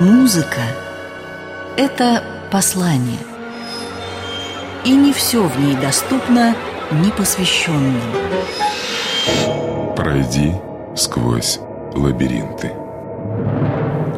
[0.00, 0.60] Музыка–
[1.78, 3.18] это послание.
[4.84, 6.54] И не все в ней доступно
[6.90, 8.02] непосвященным.
[9.96, 10.52] Пройди
[10.94, 11.60] сквозь
[11.94, 12.72] лабиринты.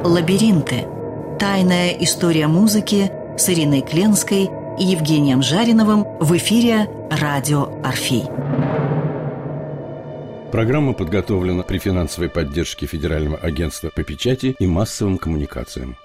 [0.02, 0.84] Лабиринты–
[1.38, 4.50] тайная история музыки с Ириной Кленской
[4.80, 8.24] и Евгением Жариновым в эфире «Радио Орфей».
[10.50, 15.96] Программа подготовлена при финансовой поддержке Федерального агентства по печати и массовым коммуникациям.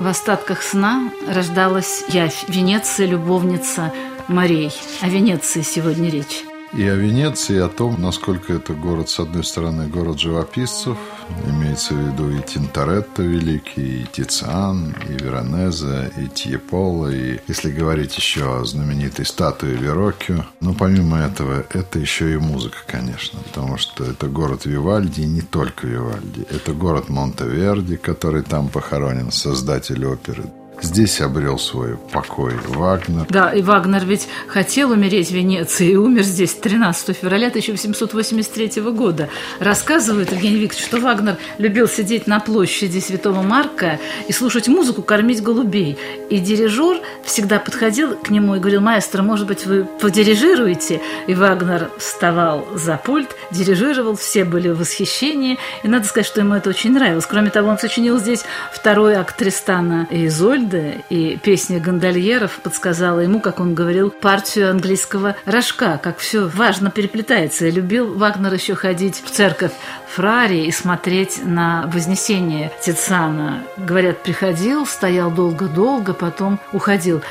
[0.00, 3.92] В остатках сна рождалась явь, Венеция, любовница
[4.26, 4.72] морей.
[5.00, 6.44] О Венеции сегодня речь
[6.76, 10.98] и о Венеции, и о том, насколько это город, с одной стороны, город живописцев,
[11.46, 18.16] имеется в виду и Тинторетто великий, и Тициан, и Веронезе, и Тьеполо, и, если говорить
[18.16, 24.04] еще о знаменитой статуе Вероккио, но помимо этого, это еще и музыка, конечно, потому что
[24.04, 26.46] это город Вивальди, и не только Вивальди.
[26.50, 30.44] Это город Монтеверди, который там похоронен, создатель оперы.
[30.82, 33.26] Здесь обрел свой покой Вагнер.
[33.28, 39.28] Да, и Вагнер ведь хотел умереть в Венеции и умер здесь 13 февраля 1883 года.
[39.60, 45.42] Рассказывает Евгений Викторович, что Вагнер любил сидеть на площади Святого Марка и слушать музыку, кормить
[45.42, 45.96] голубей.
[46.28, 51.00] И дирижер всегда подходил к нему и говорил, маэстро, может быть, вы подирижируете?
[51.26, 55.58] И Вагнер вставал за пульт, дирижировал, все были в восхищении.
[55.82, 57.26] И надо сказать, что ему это очень нравилось.
[57.26, 63.20] Кроме того, он сочинил здесь второй акт Тристана и Изольды, Гольда и песня гондольеров подсказала
[63.20, 67.68] ему, как он говорил, партию английского рожка, как все важно переплетается.
[67.68, 69.72] Любил Вагнер еще ходить в церковь
[70.14, 73.62] Фрари и смотреть на Вознесение Тициана.
[73.76, 77.22] Говорят, приходил, стоял долго-долго, потом уходил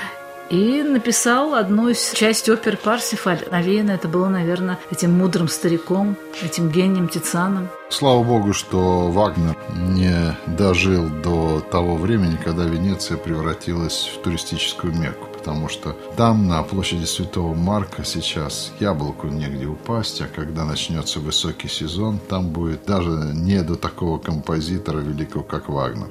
[0.49, 3.45] и написал одну из часть оперы «Парсифаль».
[3.51, 7.69] Навеяно это было, наверное, этим мудрым стариком, этим гением Тицианом.
[7.89, 15.32] Слава богу, что Вагнер не дожил до того времени, когда Венеция превратилась в туристическую мекку
[15.43, 21.67] потому что там, на площади Святого Марка, сейчас яблоку негде упасть, а когда начнется высокий
[21.67, 26.07] сезон, там будет даже не до такого композитора великого, как Вагнер.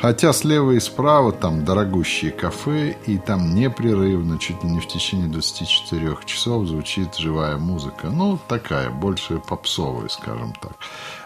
[0.00, 5.28] Хотя слева и справа там дорогущие кафе, и там непрерывно, чуть ли не в течение
[5.28, 8.08] 24 часов звучит живая музыка.
[8.08, 10.72] Ну, такая, больше попсовая, скажем так.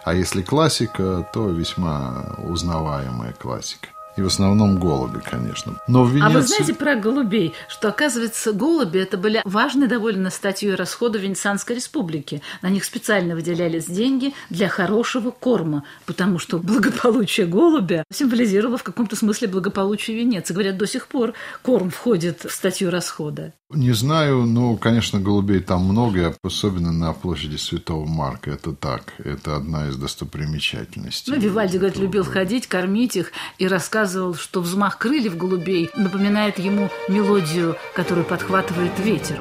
[0.04, 3.95] А если классика, то весьма узнаваемая классика.
[4.16, 5.80] И в основном голуби, конечно.
[5.86, 6.26] Но в Венеции...
[6.26, 11.76] А вы знаете про голубей, что, оказывается, голуби это были важной довольно статьей расхода Венецианской
[11.76, 12.40] республики.
[12.62, 19.16] На них специально выделялись деньги для хорошего корма, потому что благополучие голубя символизировало в каком-то
[19.16, 20.54] смысле благополучие Венеции.
[20.54, 23.52] Говорят, до сих пор корм входит в статью расхода.
[23.70, 28.52] Не знаю, но, конечно, голубей там много, особенно на площади Святого Марка.
[28.52, 31.32] Это так, это одна из достопримечательностей.
[31.32, 33.66] Ну, Вивальди, говорит, любил ходить, кормить их и
[34.06, 39.40] рассказывал, что взмах крыльев голубей напоминает ему мелодию, которую подхватывает ветер.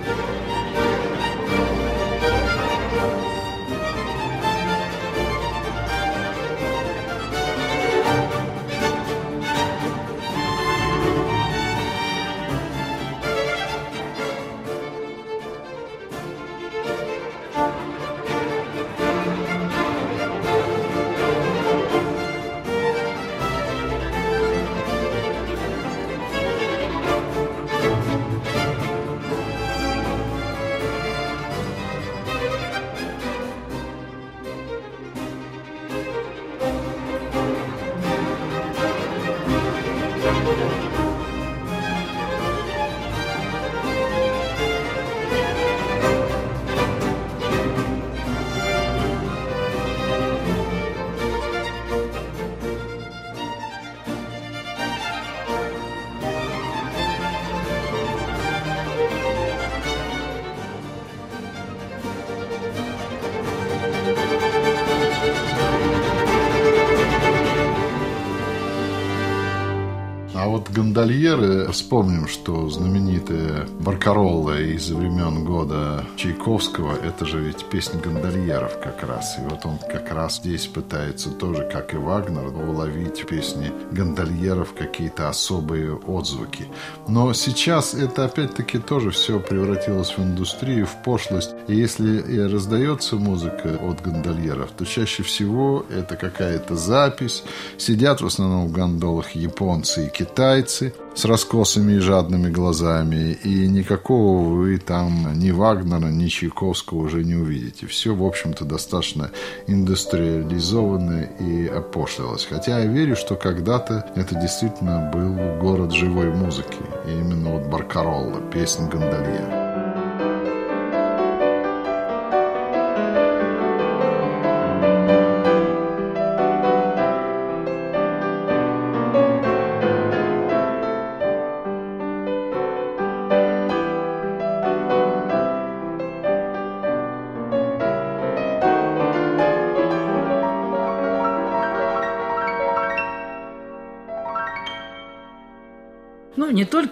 [70.63, 79.03] Гондольеры, вспомним, что знаменитая Баркаролла из времен года Чайковского, это же ведь песня гондольеров как
[79.03, 79.37] раз.
[79.37, 84.73] И вот он как раз здесь пытается тоже, как и Вагнер, уловить в песне гондольеров
[84.73, 86.67] какие-то особые отзвуки.
[87.07, 91.51] Но сейчас это опять-таки тоже все превратилось в индустрию, в пошлость.
[91.67, 97.43] И если и раздается музыка от гондольеров, то чаще всего это какая-то запись.
[97.77, 103.67] Сидят в основном в гондолах японцы и китайцы, китайцы с раскосыми и жадными глазами, и
[103.67, 107.87] никакого вы там ни Вагнера, ни Чайковского уже не увидите.
[107.87, 109.31] Все, в общем-то, достаточно
[109.65, 112.45] индустриализованно и опошлилось.
[112.47, 116.77] Хотя я верю, что когда-то это действительно был город живой музыки.
[117.07, 119.64] И именно вот Баркаролла, песня Гондольера.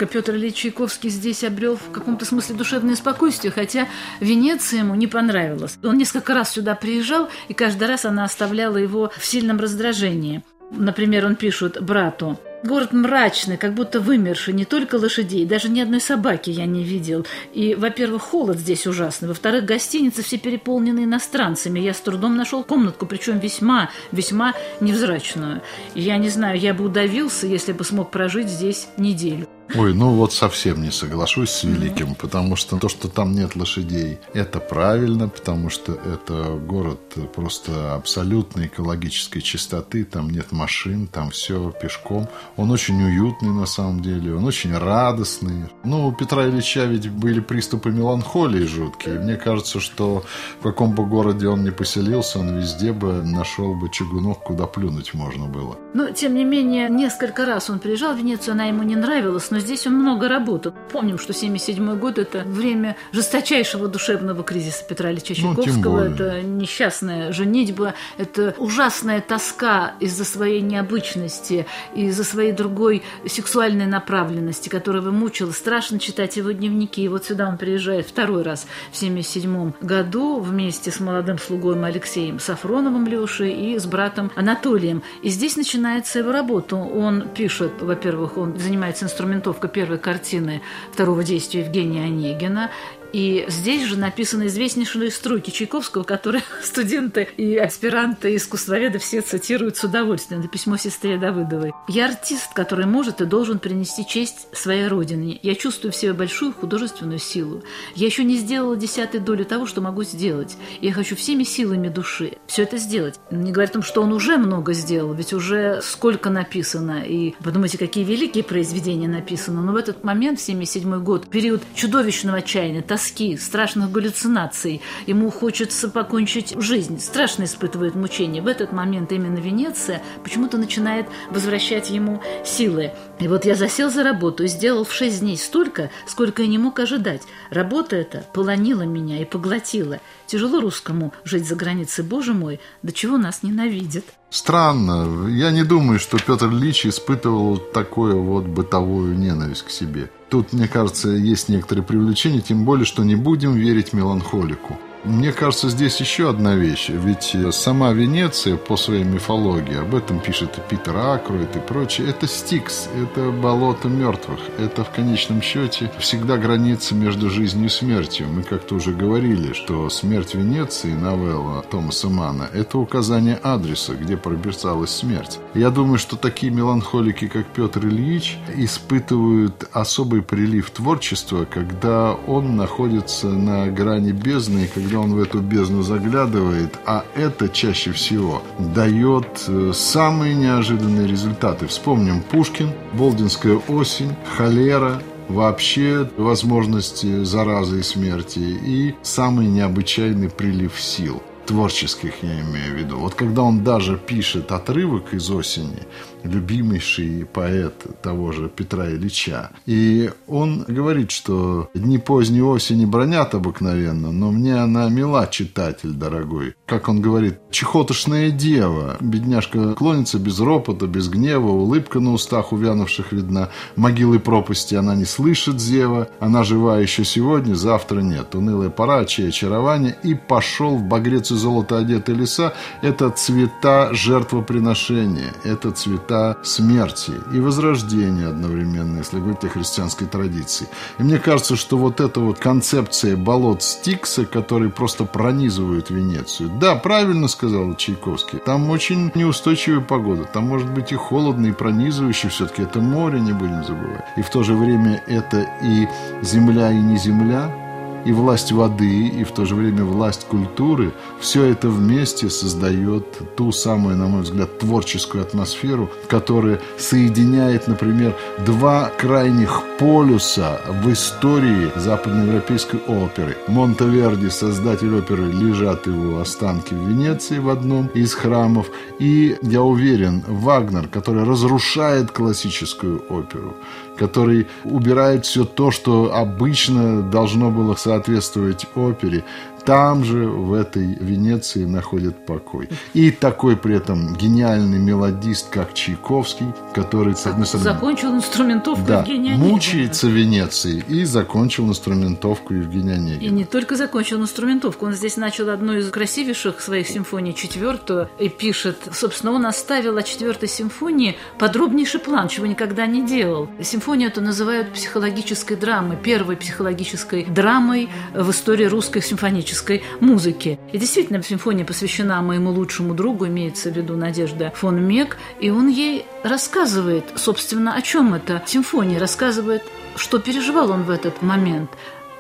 [0.04, 3.88] Только Петр Ильич Чайковский здесь обрел в каком-то смысле душевное спокойствие, хотя
[4.20, 5.78] Венеция ему не понравилась.
[5.82, 10.44] Он несколько раз сюда приезжал, и каждый раз она оставляла его в сильном раздражении.
[10.72, 16.00] Например, он пишет брату– Город мрачный, как будто вымерший, не только лошадей, даже ни одной
[16.00, 17.26] собаки я не видел.
[17.54, 21.82] И, во-первых, холод здесь ужасный, во-вторых, гостиницы все переполнены иностранцами.
[21.82, 25.62] Я с трудом нашел комнатку, причем весьма, весьма невзрачную.
[25.94, 29.50] Я не знаю, я бы удавился, если бы смог прожить здесь неделю.
[29.76, 34.20] Ой, ну вот совсем не соглашусь с Великим, потому что то, что там нет лошадей,
[34.34, 37.00] это правильно, потому что это город
[37.34, 42.28] просто абсолютной экологической чистоты, там нет машин, там все пешком.
[42.56, 45.66] Он очень уютный на самом деле, он очень радостный.
[45.84, 49.20] Ну, у Петра Ильича ведь были приступы меланхолии жуткие.
[49.20, 50.24] Мне кажется, что
[50.60, 55.14] в каком бы городе он ни поселился, он везде бы нашел бы чугунок, куда плюнуть
[55.14, 55.78] можно было.
[55.94, 59.60] Но, тем не менее, несколько раз он приезжал в Венецию, она ему не нравилась, но
[59.60, 60.74] здесь он много работал.
[60.92, 66.00] Помним, что 77 год– это время жесточайшего душевного кризиса Петра Ильича ну, Чайковского.
[66.00, 74.70] Ну, это несчастная женитьба, это ужасная тоска из-за своей необычности, из-за своей другой сексуальной направленности,
[74.70, 75.52] которая его мучила.
[75.52, 77.04] Страшно читать его дневники.
[77.04, 82.40] И вот сюда он приезжает второй раз в 77 году вместе с молодым слугой Алексеем
[82.40, 85.04] Сафроновым Лешей и с братом Анатолием.
[85.22, 86.76] И здесь начинается его работа.
[86.76, 89.06] Он пишет, во-первых, он занимается
[89.44, 90.62] инструментовкой первой картины
[90.92, 92.72] второго действия Евгения Онегина
[93.14, 99.78] и здесь же написаны известнейшие строки Чайковского, которые студенты и аспиранты, и искусствоведы все цитируют
[99.78, 100.42] с удовольствием.
[100.42, 101.72] Это письмо сестре Давыдовой.
[101.88, 105.40] «Я артист, который может и должен принести честь своей родине.
[105.44, 107.64] Я чувствую в себе большую художественную силу.
[107.96, 110.58] Я еще не сделала десятой доли того, что могу сделать.
[110.82, 113.20] Я хочу всеми силами души все это сделать.
[113.32, 117.04] Не говоря о том, что он уже много сделал, ведь уже сколько написано.
[117.04, 119.62] И подумайте, какие великие произведения написаны.
[119.62, 124.82] Но в этот момент, в 77 год, период чудовищного отчаяния, тоски, страшных галлюцинаций.
[125.08, 128.42] Ему хочется покончить жизнь, страшно испытывает мучения.
[128.42, 132.92] В этот момент именно Венеция почему-то начинает возвращать ему силы.
[133.20, 136.58] И вот я засел за работу и сделал в шесть дней столько, сколько я не
[136.58, 137.24] мог ожидать.
[137.50, 140.00] Работа эта полонила меня и поглотила.
[140.28, 144.06] Тяжело русскому жить за границей, боже мой, до чего нас ненавидят.
[144.34, 145.28] Странно.
[145.28, 150.10] Я не думаю, что Петр Ильич испытывал такое вот бытовую ненависть к себе.
[150.30, 154.80] Тут, мне кажется, есть некоторые привлечения, тем более, что не будем верить меланхолику.
[155.04, 156.90] Мне кажется, здесь еще одна вещь.
[156.90, 162.28] Ведь сама Венеция по своей мифологии, об этом пишет и Питер Акрует и прочее, это
[162.28, 164.40] Стикс, это болото мертвых.
[164.58, 168.28] Это в конечном счете всегда граница между жизнью и смертью.
[168.28, 174.92] Мы как-то уже говорили, что «Смерть Венеции» новелла Томаса Мана– это указание адреса, где пробирцалась
[174.92, 175.40] смерть.
[175.54, 183.28] Я думаю, что такие меланхолики, как Петр Ильич, испытывают особый прилив творчества, когда он находится
[183.28, 189.26] на грани бездны когда когда он в эту бездну заглядывает, а это чаще всего дает
[189.48, 191.66] э, самые неожиданные результаты.
[191.66, 201.24] Вспомним Пушкин, Болдинская осень, холера, вообще возможности заразы и смерти и самый необычайный прилив сил
[201.46, 202.98] творческих я имею в виду.
[203.00, 205.80] Вот когда он даже пишет отрывок из осени,
[206.24, 209.52] любимейший поэт того же Петра Ильича.
[209.66, 216.56] И он говорит, что дни поздней осени бронят обыкновенно, но мне она мила, читатель дорогой.
[216.66, 218.98] Как он говорит, чехотошная дева.
[219.00, 223.50] Бедняжка клонится без ропота, без гнева, улыбка на устах увянувших видна.
[223.76, 226.08] Могилы пропасти она не слышит зева.
[226.20, 228.36] Она жива еще сегодня, завтра нет.
[228.36, 229.96] Унылая пора, чье очарование.
[230.04, 232.54] И пошел в багрец и золото одетые леса.
[232.82, 235.34] Это цвета жертвоприношения.
[235.44, 240.68] Это цвета о смерти и возрождении одновременно, если говорить о христианской традиции.
[241.00, 246.50] И мне кажется, что вот эта вот концепция болот Стикса, которые просто пронизывают Венецию.
[246.60, 248.40] Да, правильно сказал Чайковский.
[248.40, 250.24] Там очень неустойчивая погода.
[250.26, 252.30] Там может быть и холодно, и пронизывающий.
[252.30, 254.06] Все-таки это море, не будем забывать.
[254.18, 255.88] И в то же время это и
[256.22, 257.63] земля, и не земля
[258.06, 263.52] и власть воды, и в то же время власть культуры, все это вместе создает ту
[263.52, 272.80] самую, на мой взгляд, творческую атмосферу, которая соединяет, например, два крайних полюса в истории западноевропейской
[272.88, 273.38] оперы.
[273.48, 278.68] Монтеверди, создатель оперы, лежат его останки в Венеции в одном из храмов,
[279.00, 283.56] и, я уверен, Вагнер, который разрушает классическую оперу,
[283.98, 289.24] который убирает все то, что обычно должно было соответствовать опере,
[289.66, 292.70] там же, в этой Венеции, находит покой.
[292.94, 297.70] И такой при этом гениальный мелодист, как Чайковский, который, с одной стороны...
[297.70, 303.30] Закончил инструментовку да, Евгения мучается в Венеции и закончил инструментовку Евгения Онегина.
[303.30, 308.30] И не только закончил инструментовку, он здесь начал одну из красивейших своих симфоний, четвертую, и
[308.30, 313.50] пишет, собственно, он оставил о четвертой симфонии подробнейший план, чего никогда не делал.
[313.62, 320.60] Симфонию это называют психологической драмой, первой психологической драмой в истории русской симфонической классической музыки.
[320.72, 325.70] И действительно, симфония посвящена моему лучшему другу, имеется в виду Надежда фон Мек, и он
[325.70, 329.64] ей рассказывает, собственно, о чем эта симфония, рассказывает,
[329.96, 331.70] что переживал он в этот момент.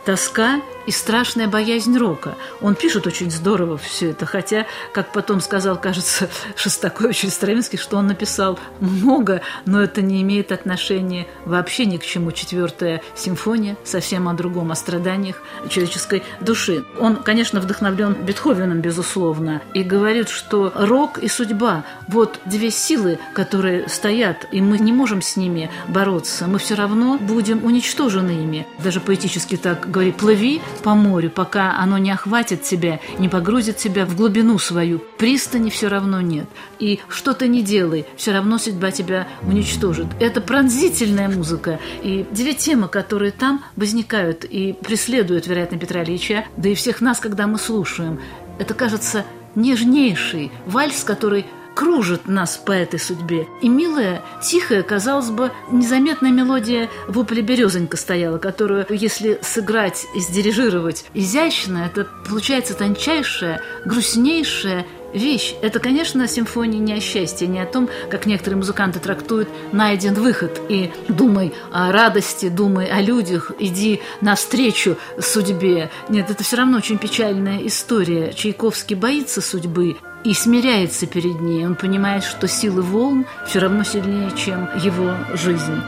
[0.05, 2.35] Тоска и страшная боязнь рока.
[2.61, 7.97] Он пишет очень здорово все это, хотя, как потом сказал, кажется, Шостакович или Стравинский, что
[7.97, 12.31] он написал много, но это не имеет отношения вообще ни к чему.
[12.31, 16.83] Четвертая симфония совсем о другом, о страданиях человеческой души.
[16.99, 23.87] Он, конечно, вдохновлен Бетховеном, безусловно, и говорит, что рок и судьба– вот две силы, которые
[23.87, 26.47] стоят, и мы не можем с ними бороться.
[26.47, 28.67] Мы все равно будем уничтожены ими.
[28.79, 34.05] Даже поэтически так говорит, плыви, по морю, пока оно не охватит тебя, не погрузит тебя
[34.05, 34.99] в глубину свою.
[35.17, 36.47] Пристани все равно нет.
[36.79, 40.07] И что ты не делай, все равно судьба тебя уничтожит.
[40.19, 41.79] Это пронзительная музыка.
[42.01, 47.19] И две темы, которые там возникают и преследуют, вероятно, Петра Ильича, да и всех нас,
[47.19, 48.19] когда мы слушаем,
[48.59, 53.47] это, кажется, нежнейший вальс, который кружит нас по этой судьбе.
[53.61, 60.19] И милая, тихая, казалось бы, незаметная мелодия в опере «Березонька» стояла, которую, если сыграть и
[60.19, 65.55] сдирижировать изящно, это получается тончайшая, грустнейшая вещь.
[65.61, 70.59] Это, конечно, симфония не о счастье, не о том, как некоторые музыканты трактуют «найден выход»
[70.69, 75.89] и «думай о радости, думай о людях, иди навстречу судьбе».
[76.09, 78.33] Нет, это все равно очень печальная история.
[78.33, 81.65] Чайковский боится судьбы, и смиряется перед ней.
[81.65, 85.81] Он понимает, что силы волн все равно сильнее, чем его жизнь.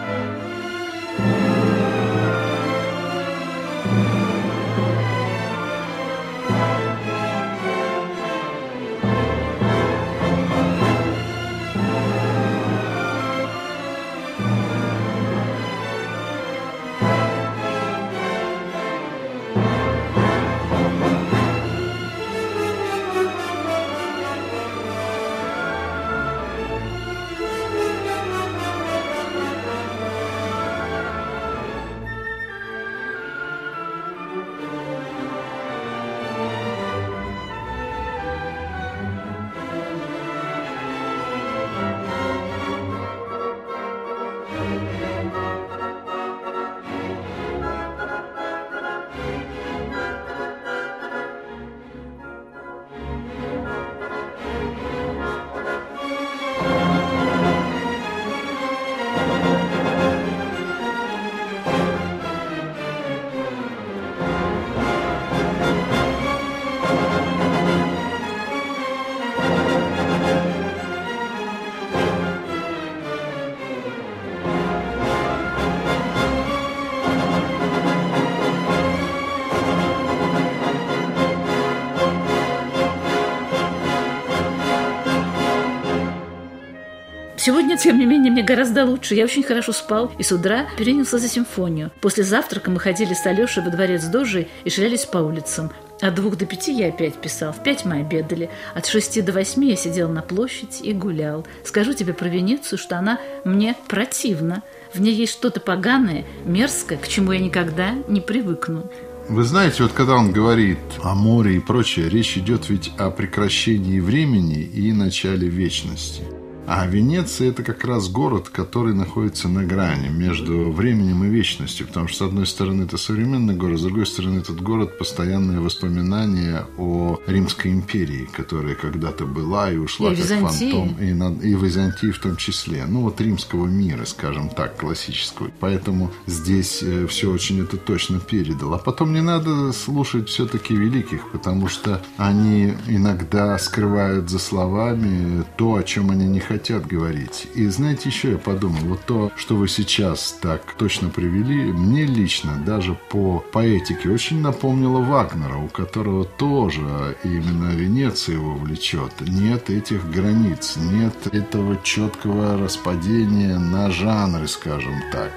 [87.46, 89.14] Сегодня, тем не менее, мне гораздо лучше.
[89.14, 91.92] Я очень хорошо спал и с утра перенялся за симфонию.
[92.02, 95.72] После завтрака мы ходили с Алешей во дворец Дожи и шлялись по улицам.
[96.02, 98.50] От двух до пяти я опять писал, в пять мы обедали.
[98.74, 101.46] От шести до восьми я сидел на площади и гулял.
[101.64, 104.64] Скажу тебе про Венецию, что она мне противна.
[104.96, 108.90] В ней есть что-то поганое, мерзкое, к чему я никогда не привыкну.
[109.30, 114.00] Вы знаете, вот когда он говорит о море и прочее, речь идет ведь о прекращении
[114.00, 116.24] времени и начале вечности.
[116.68, 121.88] А Венеция– это как раз город, который находится на грани между временем и вечностью.
[121.88, 126.66] Потому что, с одной стороны, это современный город, с другой стороны, этот город– постоянное воспоминание
[126.78, 130.72] о Римской империи, которая когда-то была и ушла и как Византии.
[130.72, 131.04] фантом.
[131.04, 132.86] И, на, и Византии в том числе.
[132.88, 135.52] Ну, вот римского мира, скажем так, классического.
[135.60, 138.74] Поэтому здесь э, все очень это точно передал.
[138.74, 145.76] А потом не надо слушать все-таки великих, потому что они иногда скрывают за словами то,
[145.76, 146.55] о чем они не хотят
[146.88, 147.48] говорить.
[147.56, 152.62] И знаете, еще я подумал, вот то, что вы сейчас так точно привели, мне лично
[152.66, 159.12] даже по поэтике очень напомнило Вагнера, у которого тоже именно Венеция его влечет.
[159.22, 165.32] Нет этих границ, нет этого четкого распадения на жанры, скажем так.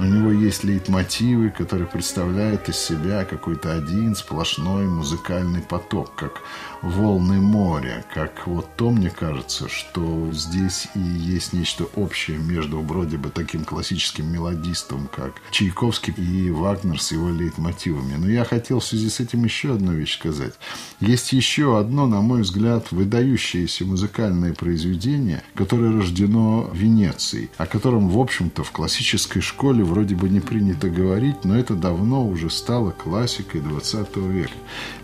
[0.00, 6.40] У него есть лейтмотивы, которые представляют из себя какой-то один сплошной музыкальный поток, как
[6.80, 13.18] волны моря, как вот то, мне кажется, что здесь и есть нечто общее между вроде
[13.18, 18.14] бы таким классическим мелодистом, как Чайковский и Вагнер с его лейтмотивами.
[18.14, 20.54] Но я хотел в связи с этим еще одну вещь сказать.
[21.00, 28.08] Есть еще одно, на мой взгляд, выдающееся музыкальное произведение, которое рождено в Венеции, о котором,
[28.08, 32.90] в общем-то, в классической школе вроде бы не принято говорить, но это давно уже стало
[32.92, 34.52] классикой 20 века.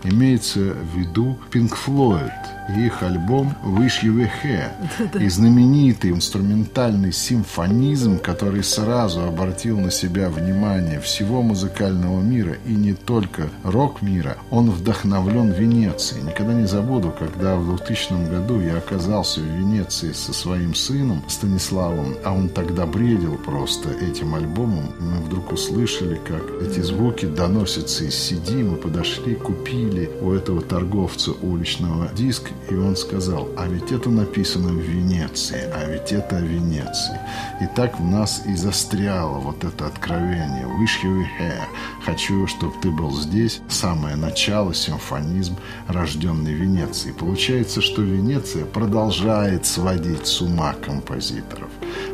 [0.03, 2.31] Имеется в виду Pink Floyd
[2.75, 9.91] и их альбом «Wish You Were Here» и знаменитый инструментальный симфонизм, который сразу обратил на
[9.91, 16.23] себя внимание всего музыкального мира и не только рок-мира, он вдохновлен Венецией.
[16.23, 22.15] Никогда не забуду, когда в 2000 году я оказался в Венеции со своим сыном Станиславом,
[22.23, 28.13] а он тогда бредил просто этим альбомом, мы вдруг услышали, как эти звуки доносятся из
[28.13, 34.09] CD, мы подошли, купили у этого торговца уличного диск, и он сказал, а ведь это
[34.09, 37.19] написано в Венеции, а ведь это о Венеции.
[37.61, 40.65] И так в нас и застряло вот это откровение.
[40.65, 41.63] Wish you here.
[42.05, 43.61] Хочу, чтобы ты был здесь.
[43.69, 45.55] Самое начало, симфонизм,
[45.87, 47.11] рожденный в Венеции.
[47.11, 51.69] Получается, что Венеция продолжает сводить с ума композиторов,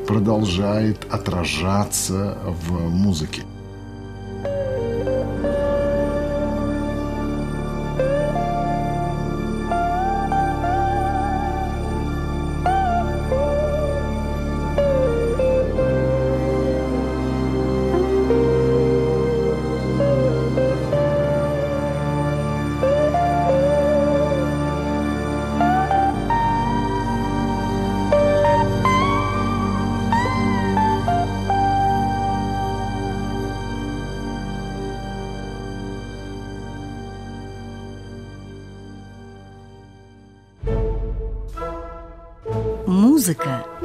[0.07, 3.43] продолжает отражаться в музыке.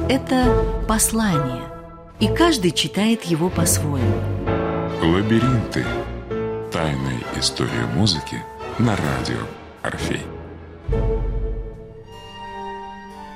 [0.09, 1.61] Это послание,
[2.19, 4.17] и каждый читает его по-своему.
[5.03, 5.85] Лабиринты.
[6.71, 8.43] Тайная история музыки
[8.79, 9.39] на радио
[9.83, 10.21] Орфей.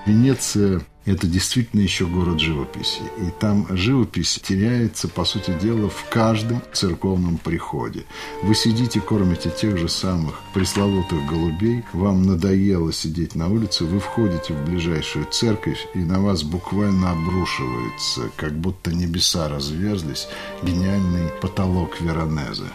[0.05, 3.01] Венеция– это действительно еще город живописи.
[3.17, 8.05] И там живопись теряется, по сути дела, в каждом церковном приходе.
[8.41, 14.53] Вы сидите, кормите тех же самых пресловутых голубей, вам надоело сидеть на улице, вы входите
[14.53, 20.27] в ближайшую церковь, и на вас буквально обрушивается, как будто небеса разверзлись,
[20.61, 22.71] гениальный потолок Веронезе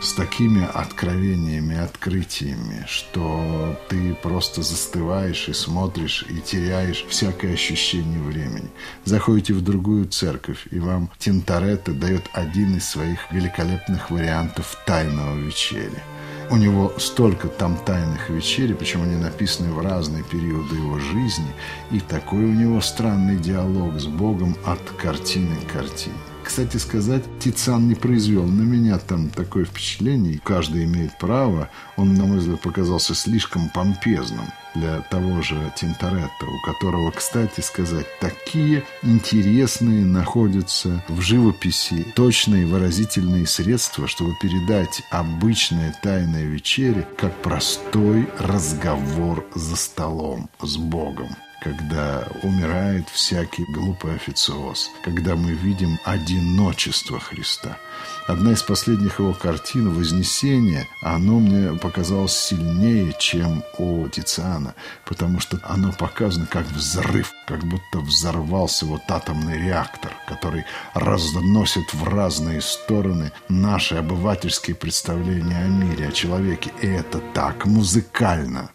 [0.00, 8.70] с такими откровениями, открытиями, что ты просто застываешь и смотришь и теряешь всякое ощущение времени.
[9.04, 16.02] Заходите в другую церковь, и вам Тинторетто дает один из своих великолепных вариантов тайного вечеря.
[16.50, 21.52] У него столько там тайных вечерей, причем они написаны в разные периоды его жизни,
[21.92, 26.16] и такой у него странный диалог с Богом от картины к картине.
[26.42, 30.40] Кстати сказать, Тициан не произвел на меня там такое впечатление.
[30.42, 31.70] Каждый имеет право.
[31.96, 38.06] Он, на мой взгляд, показался слишком помпезным для того же Тинторетто, у которого, кстати сказать,
[38.20, 48.28] такие интересные находятся в живописи точные выразительные средства, чтобы передать обычное тайное вечере как простой
[48.38, 51.28] разговор за столом с Богом
[51.60, 57.78] когда умирает всякий глупый официоз, когда мы видим одиночество Христа.
[58.26, 65.58] Одна из последних его картин «Вознесение», оно мне показалось сильнее, чем у Тициана, потому что
[65.64, 73.32] оно показано как взрыв, как будто взорвался вот атомный реактор, который разносит в разные стороны
[73.48, 76.70] наши обывательские представления о мире, о человеке.
[76.82, 78.70] И это так музыкально,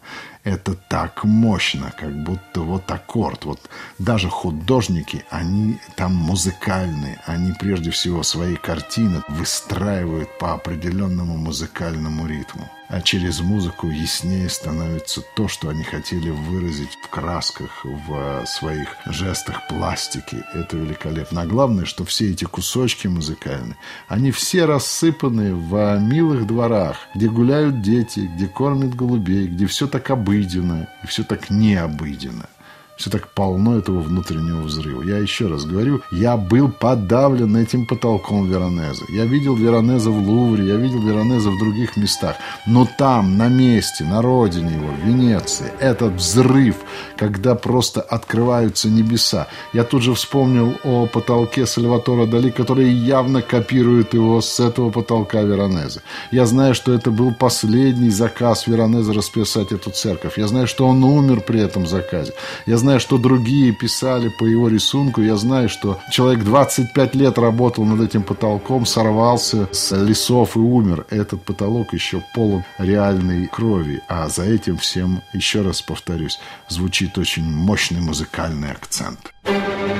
[0.46, 3.44] Это так мощно, как будто вот аккорд.
[3.44, 3.60] Вот
[3.98, 7.20] даже художники, они там музыкальные.
[7.26, 15.22] Они прежде всего свои картины выстраивают по определенному музыкальному ритму а через музыку яснее становится
[15.34, 20.44] то, что они хотели выразить в красках, в своих жестах пластики.
[20.54, 21.42] Это великолепно.
[21.42, 23.76] А главное, что все эти кусочки музыкальные,
[24.08, 30.10] они все рассыпаны в милых дворах, где гуляют дети, где кормят голубей, где все так
[30.10, 32.48] обыденно и все так необыденно.
[32.96, 35.02] Все так полно этого внутреннего взрыва.
[35.02, 39.04] Я еще раз говорю, я был подавлен этим потолком Веронеза.
[39.10, 42.36] Я видел Веронеза в Лувре, я видел Веронеза в других местах.
[42.66, 46.76] Но там, на месте, на родине его, в Венеции, этот взрыв,
[47.18, 49.46] когда просто открываются небеса.
[49.74, 55.42] Я тут же вспомнил о потолке Сальватора Дали, который явно копирует его с этого потолка
[55.42, 56.00] Веронеза.
[56.30, 60.38] Я знаю, что это был последний заказ Веронеза расписать эту церковь.
[60.38, 62.32] Я знаю, что он умер при этом заказе.
[62.64, 65.20] Я знаю, что другие писали по его рисунку.
[65.20, 71.06] Я знаю, что человек 25 лет работал над этим потолком, сорвался с лесов и умер.
[71.10, 74.00] Этот потолок еще полон реальной крови.
[74.08, 79.32] А за этим всем, еще раз повторюсь, звучит очень мощный музыкальный акцент.
[79.44, 79.95] Лабиринты.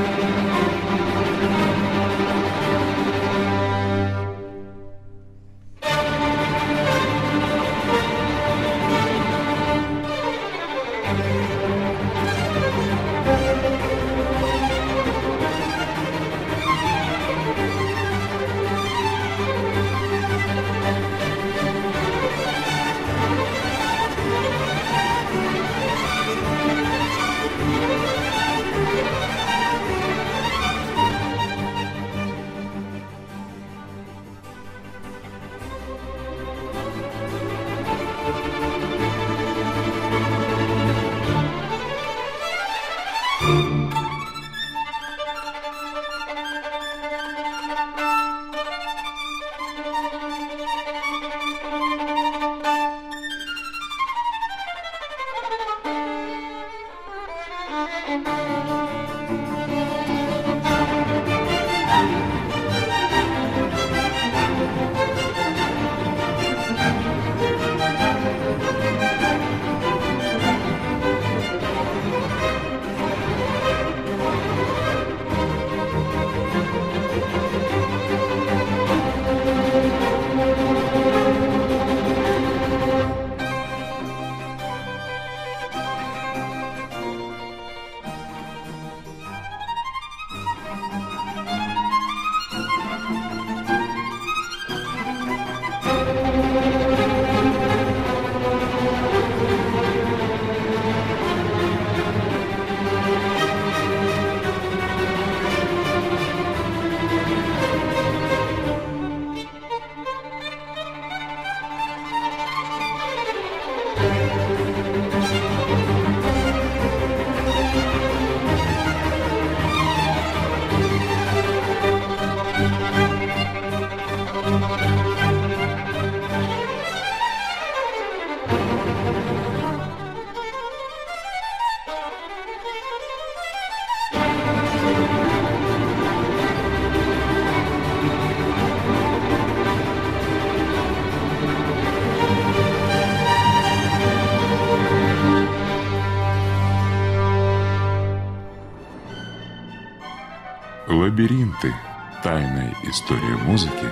[153.06, 153.86] История музыки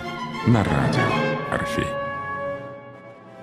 [0.49, 1.03] на радио
[1.53, 1.87] Орфей.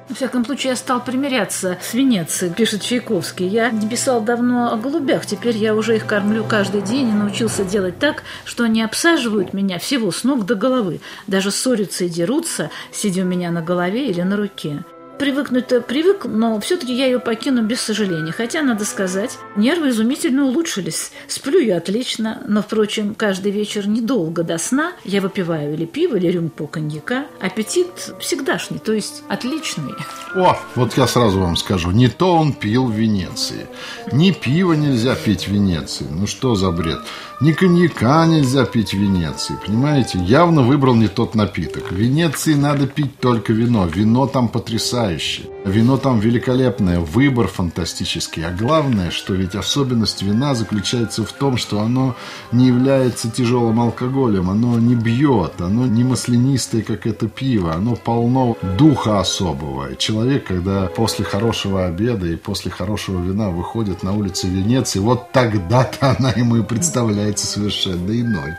[0.09, 3.47] В всяком случае, я стал примиряться с Венецией, пишет Чайковский.
[3.47, 7.63] Я не писал давно о голубях, теперь я уже их кормлю каждый день и научился
[7.63, 10.99] делать так, что они обсаживают меня всего с ног до головы.
[11.27, 14.83] Даже ссорятся и дерутся, сидя у меня на голове или на руке
[15.21, 18.31] привыкнуть-то привык, но все-таки я ее покину без сожаления.
[18.31, 21.11] Хотя, надо сказать, нервы изумительно улучшились.
[21.27, 26.25] Сплю я отлично, но, впрочем, каждый вечер недолго до сна я выпиваю или пиво, или
[26.25, 27.27] рюмку коньяка.
[27.39, 29.93] Аппетит всегдашний, то есть отличный.
[30.33, 33.67] О, вот я сразу вам скажу, не то он пил в Венеции.
[34.11, 36.07] Ни пива нельзя пить в Венеции.
[36.09, 36.97] Ну что за бред?
[37.41, 40.19] Ни коньяка нельзя пить в Венеции, понимаете?
[40.19, 41.91] Явно выбрал не тот напиток.
[41.91, 43.87] В Венеции надо пить только вино.
[43.87, 45.47] Вино там потрясающее.
[45.63, 48.43] Вино там великолепное, выбор фантастический.
[48.43, 52.15] А главное, что ведь особенность вина заключается в том, что оно
[52.51, 58.57] не является тяжелым алкоголем, оно не бьет, оно не маслянистое, как это пиво, оно полно
[58.75, 59.95] духа особого.
[59.97, 66.15] человек, когда после хорошего обеда и после хорошего вина выходит на улицы Венеции, вот тогда-то
[66.17, 68.55] она ему и представляется совершенно иной.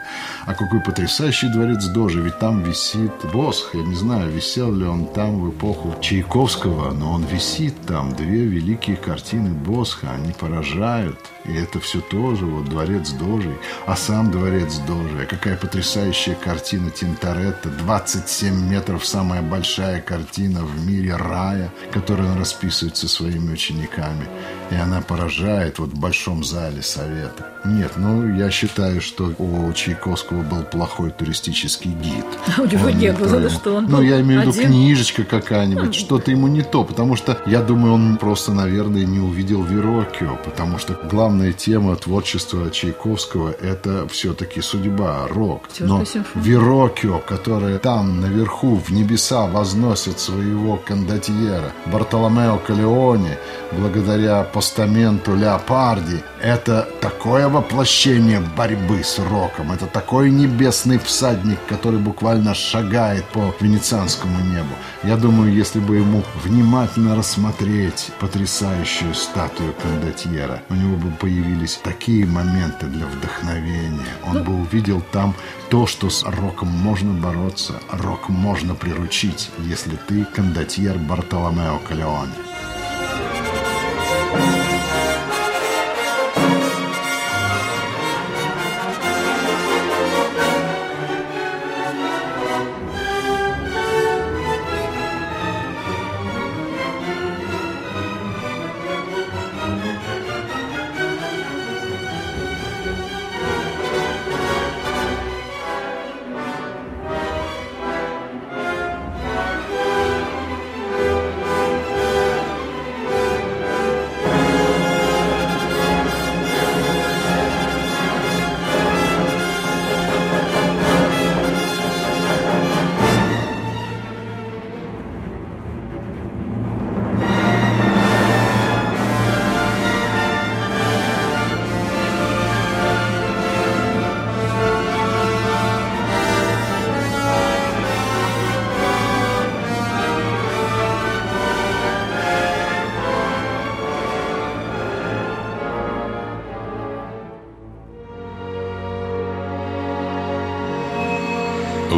[0.47, 5.07] А какой потрясающий дворец Дожи, ведь там висит Босх, я не знаю, висел ли он
[5.07, 8.15] там в эпоху Чайковского, но он висит там.
[8.15, 11.19] Две великие картины Босха, они поражают.
[11.45, 13.57] И это все тоже вот дворец Дожей.
[13.87, 15.27] А сам дворец Дожей.
[15.27, 17.69] Какая потрясающая картина Тинторетто.
[17.69, 24.27] 27 метров, самая большая картина в мире рая, которую он расписывает со своими учениками.
[24.71, 27.47] И она поражает вот в большом зале совета.
[27.65, 32.25] Нет, ну, я считаю, что у Чайковского был плохой туристический гид.
[32.59, 36.31] У него он не было, что он Ну, я имею в виду книжечка какая-нибудь, что-то
[36.31, 36.85] ему не то.
[36.85, 40.39] Потому что, я думаю, он просто, наверное, не увидел Верокио.
[40.45, 40.95] Потому что
[41.33, 45.63] главная тема творчества Чайковского– это все-таки судьба, рок.
[45.79, 46.05] Но.
[46.35, 53.39] Верокио, которая там, наверху, в небеса возносит своего кондотьера, Бартоломео Калеоне,
[53.73, 62.53] благодаря постаменту Леопарди, это такое воплощение борьбы с роком, это такой небесный всадник, который буквально
[62.55, 64.75] шагает по венецианскому небу.
[65.03, 72.27] Я думаю, если бы ему внимательно рассмотреть потрясающую статую кондотьера, у него бы появились такие
[72.27, 74.13] моменты для вдохновения.
[74.27, 75.37] Он бы увидел там
[75.71, 82.52] то, что с роком можно бороться, рок можно приручить, если ты кондотьер Бартоломео Калеоне.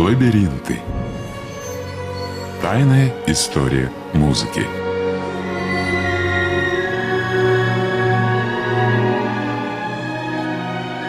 [0.04, 0.80] Лабиринты.
[2.60, 4.60] Тайная история музыки.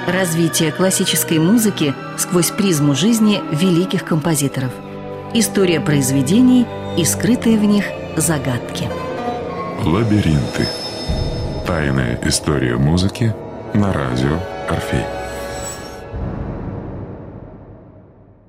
[0.08, 4.72] Развитие классической музыки сквозь призму жизни великих композиторов.
[5.34, 6.66] История произведений
[6.98, 7.84] и скрытые в них
[8.16, 8.88] загадки.
[9.84, 10.66] Лабиринты.
[11.68, 13.36] Тайная история музыки
[13.74, 15.15] на радио Орфей.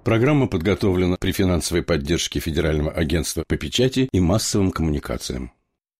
[0.06, 5.50] Программа подготовлена при финансовой поддержке Федерального агентства по печати и массовым коммуникациям.